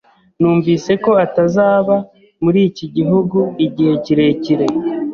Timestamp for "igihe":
3.65-3.93